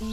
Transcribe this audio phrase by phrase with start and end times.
[0.00, 0.08] 做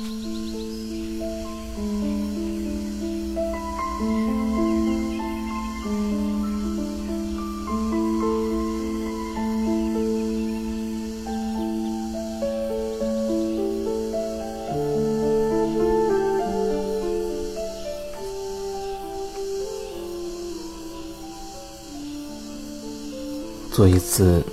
[23.88, 24.44] 一次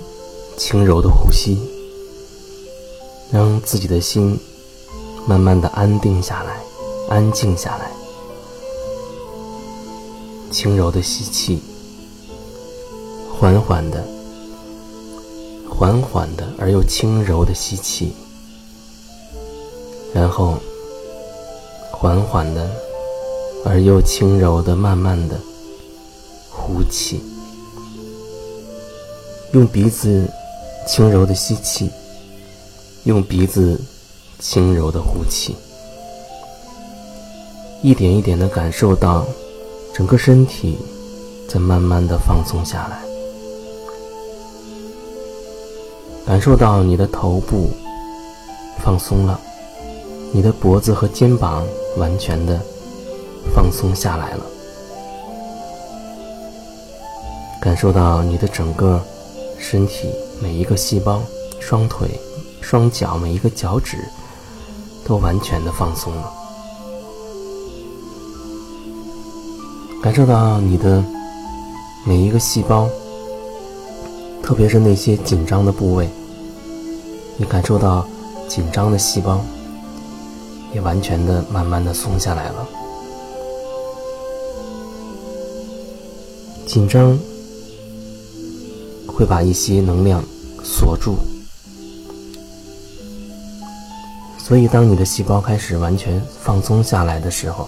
[0.55, 1.57] 轻柔的呼吸，
[3.33, 4.39] 让自己的心
[5.27, 6.59] 慢慢的安定下来，
[7.09, 7.89] 安静下来。
[10.51, 11.61] 轻柔的吸气，
[13.33, 14.03] 缓缓的、
[15.69, 18.13] 缓缓的而又轻柔的吸气，
[20.13, 20.57] 然后
[21.91, 22.69] 缓缓的
[23.65, 25.37] 而又轻柔的、慢慢的
[26.49, 27.21] 呼气。
[29.51, 30.29] 用鼻子
[30.87, 31.89] 轻柔的吸气，
[33.03, 33.79] 用鼻子
[34.39, 35.55] 轻柔的呼气，
[37.81, 39.25] 一点一点的感受到
[39.93, 40.77] 整个身体
[41.47, 42.99] 在慢慢的放松下来，
[46.25, 47.69] 感受到你的头部
[48.83, 49.39] 放松了，
[50.31, 51.65] 你的脖子和肩膀
[51.97, 52.59] 完全的
[53.53, 54.45] 放松下来了，
[57.61, 59.01] 感受到你的整个。
[59.57, 61.23] 身体每一个细胞、
[61.59, 62.19] 双腿、
[62.61, 63.97] 双脚每一个脚趾
[65.05, 66.33] 都完全的放松了，
[70.01, 71.01] 感受到你的
[72.05, 72.89] 每一个细胞，
[74.41, 76.09] 特别是那些紧张的部位，
[77.37, 78.05] 你感受到
[78.47, 79.39] 紧张的细胞
[80.73, 82.67] 也完全的、慢慢的松下来了，
[86.65, 87.17] 紧张。
[89.07, 90.21] 会把一些能量
[90.61, 91.15] 锁住，
[94.47, 97.67] 所以当你的细胞开始完全放松下来的时候，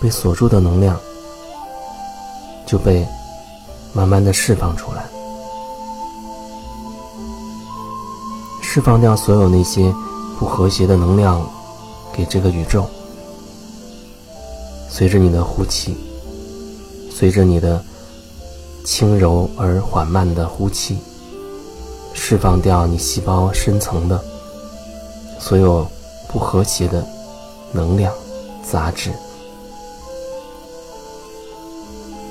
[0.00, 0.96] 被锁住的能量
[2.64, 3.04] 就被
[3.92, 5.04] 慢慢的释放出来，
[8.62, 9.92] 释放掉所有那些
[10.38, 11.44] 不和谐的能量
[12.12, 12.88] 给这个宇宙。
[14.88, 15.96] 随着你的呼气，
[17.10, 17.82] 随着你的。
[18.86, 20.98] 轻柔而缓慢的呼气，
[22.12, 24.22] 释放掉你细胞深层的
[25.46, 25.86] 所有
[26.26, 27.06] 不和谐的
[27.70, 28.10] 能量
[28.62, 29.12] 杂质。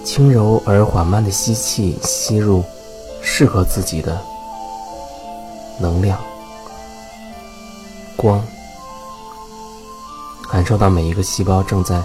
[0.03, 2.63] 轻柔而缓慢的吸气，吸入
[3.21, 4.19] 适合自己的
[5.79, 6.19] 能量
[8.17, 8.43] 光，
[10.51, 12.03] 感受到每一个细胞正在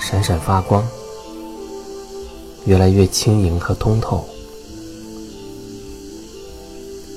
[0.00, 0.84] 闪闪发光。
[2.64, 4.24] 越来越轻盈和通透，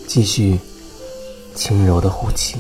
[0.08, 0.60] 继续
[1.56, 2.58] 轻柔的呼气，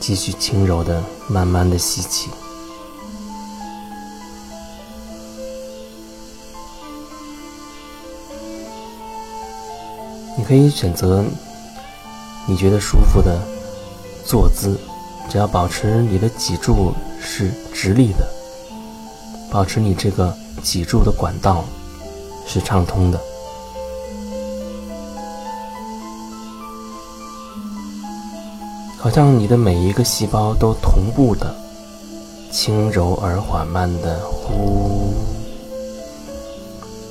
[0.00, 2.30] 继续轻柔的、慢慢的吸气。
[10.38, 11.22] 你可以选择
[12.48, 13.38] 你觉得舒服的
[14.24, 14.76] 坐姿，
[15.28, 18.26] 只要保持你的脊柱是直立的。
[19.50, 21.64] 保持你这个脊柱的管道
[22.46, 23.20] 是畅通的，
[29.02, 31.54] 好像你的每一个细胞都同步的
[32.52, 35.14] 轻柔而缓慢的呼，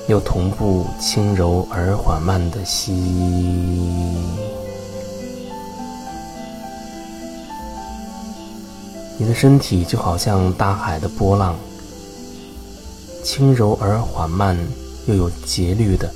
[0.06, 2.92] 又同步轻柔而缓慢的吸。
[9.18, 11.56] 你的身体就好像大海的波浪。
[13.24, 14.56] 轻柔而缓慢，
[15.06, 16.08] 又有节律的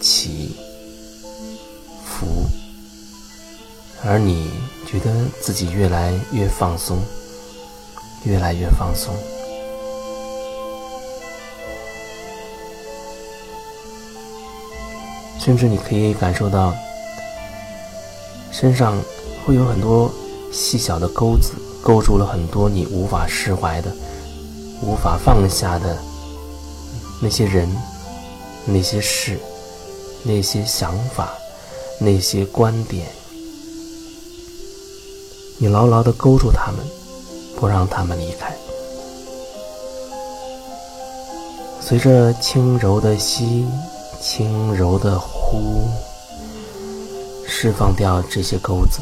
[0.00, 0.54] 起
[2.04, 2.46] 伏，
[4.04, 4.48] 而你
[4.92, 5.10] 觉得
[5.40, 6.98] 自己越来越放松，
[8.24, 9.14] 越来越放松，
[15.40, 16.74] 甚至你可以感受到
[18.50, 18.94] 身上
[19.46, 20.12] 会有很多
[20.52, 21.52] 细小的钩子，
[21.82, 23.90] 勾住了很多你无法释怀的、
[24.82, 25.96] 无法放下的。
[27.18, 27.66] 那些人，
[28.66, 29.38] 那些事，
[30.22, 31.32] 那些想法，
[31.98, 33.06] 那些观点，
[35.58, 36.80] 你牢牢的勾住他们，
[37.56, 38.54] 不让他们离开。
[41.80, 43.66] 随着轻柔的吸，
[44.20, 45.88] 轻柔的呼，
[47.46, 49.00] 释放掉这些钩子，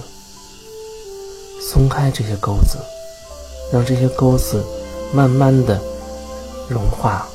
[1.60, 2.78] 松开这些钩子，
[3.72, 4.64] 让这些钩子
[5.12, 5.80] 慢慢的
[6.68, 7.26] 融化。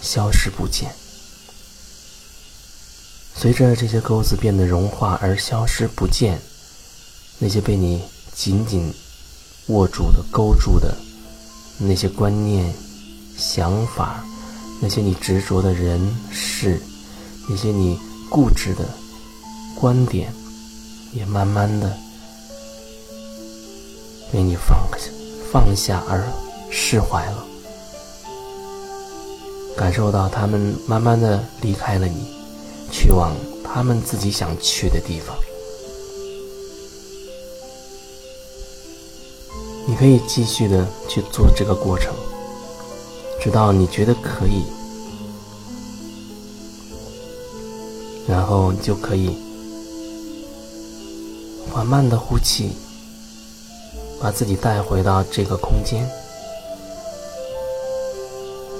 [0.00, 0.92] 消失不见。
[3.36, 6.40] 随着这些钩子变得融化而消失不见，
[7.42, 8.00] 那些被你
[8.32, 8.94] 紧紧
[9.66, 10.96] 握住的、勾住的
[11.76, 12.72] 那些观念、
[13.36, 14.24] 想法，
[14.80, 16.00] 那些你执着的人
[16.30, 16.80] 事，
[17.48, 17.98] 那些你
[18.30, 18.88] 固执的
[19.74, 20.32] 观点，
[21.12, 21.92] 也慢慢的
[24.32, 25.10] 被你放下、
[25.50, 26.24] 放下而
[26.70, 27.44] 释怀了。
[29.76, 32.24] 感受到他们慢慢的离开了你，
[32.92, 33.34] 去往
[33.64, 35.36] 他们自己想去的地方。
[39.86, 42.14] 你可以继续的去做这个过程，
[43.40, 44.62] 直到你觉得可以，
[48.28, 49.36] 然后你就可以
[51.70, 52.72] 缓慢的呼气，
[54.20, 56.08] 把自己带回到这个空间。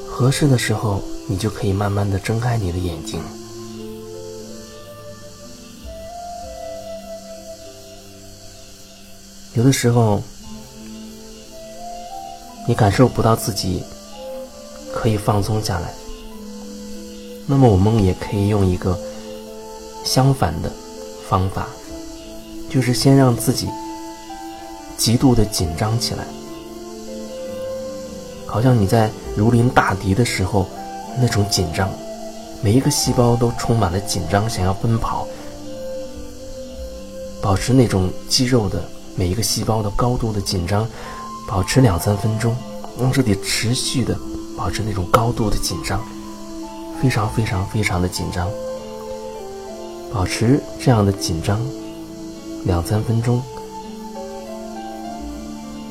[0.08, 3.20] 合适的时候，你就可以慢慢的睁开你的眼睛。
[9.54, 10.22] 有的时候，
[12.66, 13.82] 你感受不到自己
[14.92, 15.92] 可以放松下来，
[17.46, 18.98] 那么我们也可以用一个
[20.04, 20.70] 相反的
[21.28, 21.66] 方法，
[22.70, 23.68] 就是先让自己
[24.96, 26.24] 极度的紧张起来。
[28.46, 30.66] 好像你在如临大敌的时候，
[31.18, 31.90] 那种紧张，
[32.62, 35.26] 每一个细胞都充满了紧张，想要奔跑，
[37.40, 38.84] 保持那种肌肉的
[39.16, 40.86] 每一个细胞的高度的紧张，
[41.48, 42.56] 保持两三分钟，
[42.98, 44.18] 让自己持续的
[44.56, 46.00] 保持那种高度的紧张，
[47.00, 48.48] 非常非常非常的紧张，
[50.12, 51.60] 保持这样的紧张
[52.64, 53.42] 两三分钟，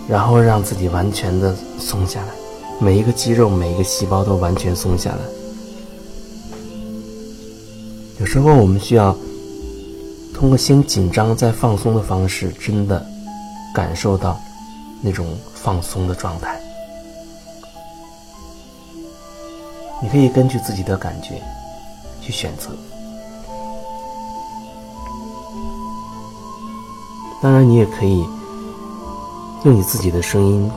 [0.07, 2.27] 然后让自己完全的松下来。
[2.79, 5.17] 每一个肌肉、每一个细胞都完全松下来。
[8.19, 9.15] 有时候我们需要
[10.33, 13.05] 通过先紧张再放松的方式，真的
[13.75, 14.39] 感受到
[15.01, 16.59] 那种放松的状态。
[20.01, 21.41] 你可以根据自己的感觉
[22.21, 22.69] 去选择。
[27.41, 28.25] 当然，你也可以
[29.65, 30.71] 用你自己的声音。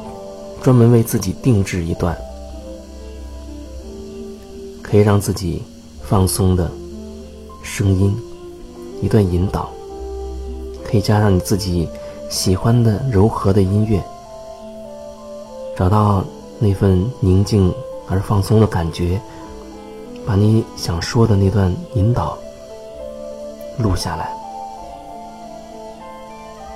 [0.62, 2.16] 专门为自己定制一段
[4.82, 5.62] 可以让自己
[6.02, 6.70] 放松的
[7.62, 8.16] 声音，
[9.02, 9.68] 一段引导，
[10.82, 11.86] 可以加上你自己
[12.30, 14.02] 喜欢的柔和的音乐，
[15.76, 16.24] 找到
[16.58, 17.72] 那份宁静
[18.08, 19.20] 而放松的感觉，
[20.26, 22.38] 把你想说的那段引导
[23.78, 24.32] 录下来，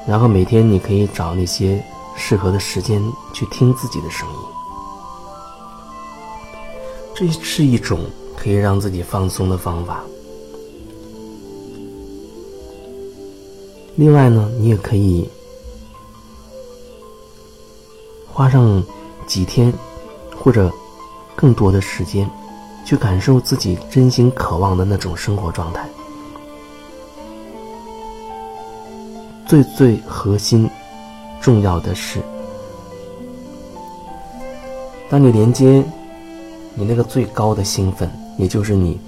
[0.06, 1.83] 然后每天你可以找那些。
[2.21, 3.00] 适合的时间
[3.33, 4.35] 去听自己的声音，
[7.15, 8.01] 这是一种
[8.37, 10.03] 可以让自己放松的方法。
[13.94, 15.29] 另外呢，你也可以
[18.38, 18.81] 花上
[19.26, 19.75] 几天
[20.37, 20.73] 或者
[21.35, 22.31] 更多的时间，
[22.85, 25.88] 去感受自己真心渴望的那种生活状态。
[29.44, 30.70] 最最核心。
[31.40, 32.20] 重要的是，
[35.11, 35.84] 当你连接
[36.75, 38.08] 你那个最高的兴奋，
[38.38, 39.00] 也就是你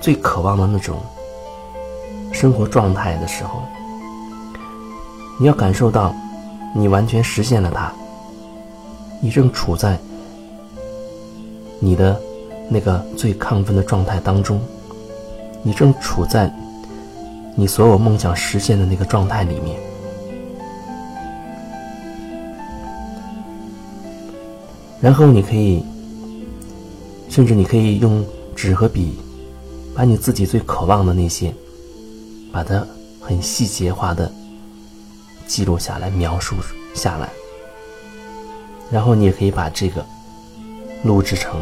[0.00, 1.00] 最渴望的那种
[2.32, 3.62] 生活状态的时候，
[5.40, 6.14] 你要感受到
[6.74, 7.92] 你完全实现了它，
[9.20, 9.98] 你正处在
[11.78, 12.18] 你的
[12.68, 14.60] 那个最亢奋的状态当中，
[15.62, 16.52] 你正处在
[17.56, 19.78] 你所有梦想实现的那个状态里面。
[25.00, 25.82] 然后你可以，
[27.28, 28.24] 甚至你可以用
[28.54, 29.18] 纸和笔，
[29.94, 31.52] 把你自己最渴望的那些，
[32.52, 32.86] 把它
[33.18, 34.30] 很细节化的
[35.50, 36.54] 记录下来、描述
[36.94, 37.28] 下来。
[38.88, 40.06] 然后你也可以把这个
[41.02, 41.60] 录制成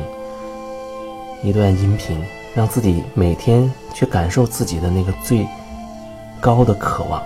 [1.42, 2.22] 一段音频，
[2.54, 5.48] 让自己每天去感受自己的那个最
[6.38, 7.22] 高的渴望，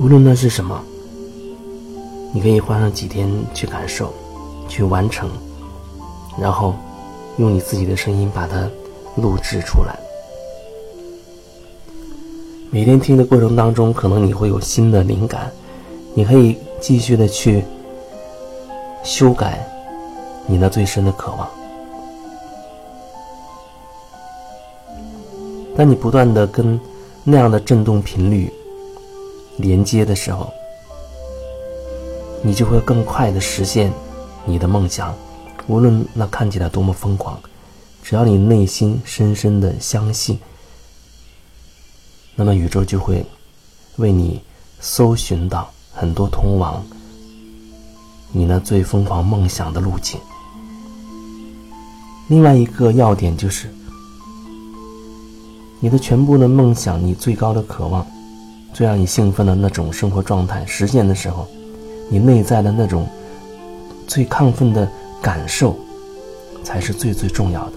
[0.00, 0.82] 无论那是什么。
[2.32, 4.12] 你可以花上几天去感受，
[4.68, 5.30] 去完成，
[6.40, 6.74] 然后
[7.38, 8.68] 用你自己的声音把它
[9.14, 9.96] 录制出来。
[12.72, 15.50] 每天听的过程当中，可能你会有新的灵感，
[16.14, 17.64] 你可以继续的去
[19.02, 19.66] 修改
[20.46, 21.50] 你那最深的渴望。
[25.76, 26.78] 当你不断的跟
[27.24, 28.52] 那样的振动频率
[29.56, 30.52] 连接的时候。
[32.42, 33.92] 你就会更快的实现
[34.46, 35.14] 你的梦想，
[35.66, 37.38] 无论那看起来多么疯狂，
[38.02, 40.38] 只要你内心深深的相信，
[42.40, 43.22] 那么宇宙就会
[43.96, 44.40] 为你
[44.80, 46.82] 搜寻到很多通往
[48.32, 50.18] 你那最疯狂梦想的路径。
[52.28, 53.68] 另外一个要点就是，
[55.80, 58.06] 你的全部的梦想，你最高的渴望，
[58.72, 61.46] 最让你兴奋的那种生活状态实现的时候，
[62.08, 63.06] 你内在的那种
[64.06, 65.76] 最亢奋的感受，
[66.64, 67.72] 才是最最重要的。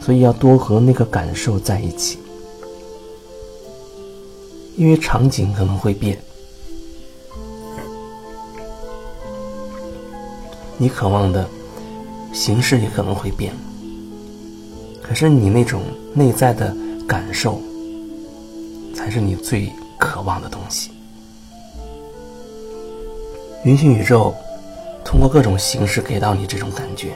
[0.00, 2.20] 所以要多和那个感受在一起。
[4.76, 6.18] 因为场景可能会变，
[10.76, 11.48] 你渴望的
[12.32, 13.54] 形式也可能会变，
[15.00, 16.76] 可是你那种内在的
[17.06, 17.60] 感受，
[18.92, 20.90] 才是你最渴望的东西。
[23.64, 24.34] 允许宇宙
[25.04, 27.14] 通过各种形式给到你这种感觉，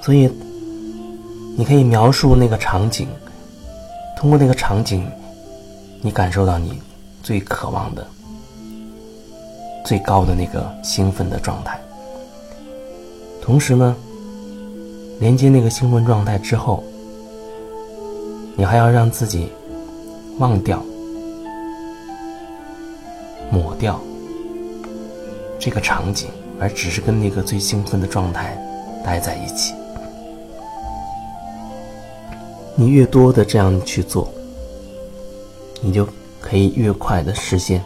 [0.00, 0.30] 所以
[1.54, 3.06] 你可以描述那个场景，
[4.16, 5.06] 通过那个场景。
[6.04, 6.82] 你感受到你
[7.22, 8.04] 最渴望的、
[9.84, 11.78] 最高的那个兴奋的状态，
[13.40, 13.94] 同时呢，
[15.20, 16.82] 连接那个兴奋状态之后，
[18.56, 19.48] 你还要让自己
[20.38, 20.82] 忘掉、
[23.52, 24.00] 抹掉
[25.56, 26.28] 这个场景，
[26.58, 28.58] 而只是跟那个最兴奋的状态
[29.04, 29.72] 待在一起。
[32.74, 34.28] 你越多的这样去做。
[35.82, 36.06] 你就
[36.40, 37.82] 可以越快的实现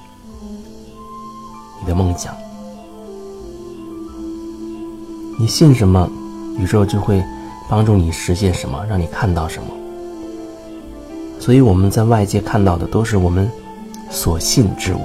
[1.80, 2.34] 你的梦想。
[5.38, 6.08] 你信什么，
[6.58, 7.22] 宇宙就会
[7.68, 9.68] 帮助你实现什么，让你看到什么。
[11.40, 13.50] 所以我们在外界看到的都是我们
[14.10, 15.00] 所信之物，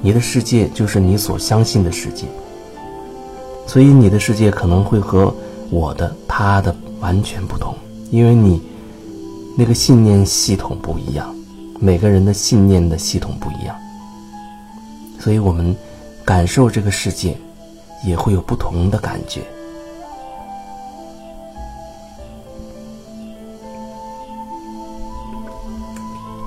[0.00, 2.26] 你的世界就是你所相信的世界。
[3.66, 5.34] 所以你的世界可能会和
[5.70, 7.74] 我的、他的完全不同，
[8.10, 8.62] 因为你
[9.56, 11.35] 那个信念系统不一样。
[11.78, 13.76] 每个人的信念的系统不一样，
[15.20, 15.76] 所以我们
[16.24, 17.36] 感受这个世界
[18.04, 19.42] 也会有不同的感觉。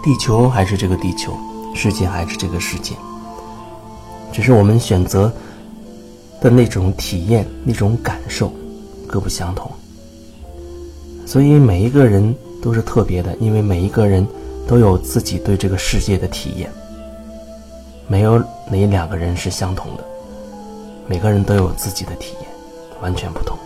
[0.03, 1.33] 地球还是这个地球，
[1.75, 2.95] 世界还是这个世界，
[4.31, 5.31] 只是我们选择
[6.41, 8.51] 的那种体验、那种感受
[9.05, 9.71] 各不相同。
[11.25, 14.27] 所以每一个人都是特别的，因为每一个人。
[14.69, 16.71] 都有自己对这个世界的体验，
[18.07, 18.37] 没有
[18.69, 20.03] 哪两个人是相同的，
[21.07, 22.47] 每个人都有自己的体验，
[23.01, 23.57] 完全不同。